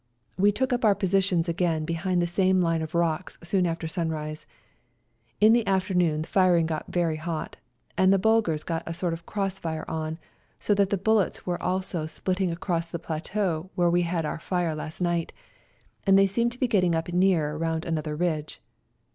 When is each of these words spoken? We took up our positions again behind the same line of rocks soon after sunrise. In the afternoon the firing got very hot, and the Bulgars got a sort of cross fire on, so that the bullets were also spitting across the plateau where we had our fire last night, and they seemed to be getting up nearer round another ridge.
We 0.35 0.51
took 0.51 0.73
up 0.73 0.83
our 0.83 0.95
positions 0.95 1.47
again 1.47 1.85
behind 1.85 2.19
the 2.19 2.25
same 2.25 2.59
line 2.59 2.81
of 2.81 2.95
rocks 2.95 3.37
soon 3.43 3.67
after 3.67 3.87
sunrise. 3.87 4.47
In 5.39 5.53
the 5.53 5.67
afternoon 5.67 6.23
the 6.23 6.27
firing 6.27 6.65
got 6.65 6.91
very 6.91 7.17
hot, 7.17 7.57
and 7.99 8.11
the 8.11 8.17
Bulgars 8.17 8.63
got 8.63 8.81
a 8.87 8.95
sort 8.95 9.13
of 9.13 9.27
cross 9.27 9.59
fire 9.59 9.85
on, 9.87 10.17
so 10.57 10.73
that 10.73 10.89
the 10.89 10.97
bullets 10.97 11.45
were 11.45 11.61
also 11.61 12.07
spitting 12.07 12.49
across 12.51 12.89
the 12.89 12.97
plateau 12.97 13.69
where 13.75 13.91
we 13.91 14.01
had 14.01 14.25
our 14.25 14.39
fire 14.39 14.73
last 14.73 15.01
night, 15.01 15.33
and 16.07 16.17
they 16.17 16.25
seemed 16.25 16.51
to 16.53 16.59
be 16.59 16.67
getting 16.67 16.95
up 16.95 17.09
nearer 17.09 17.55
round 17.55 17.85
another 17.85 18.15
ridge. 18.15 18.59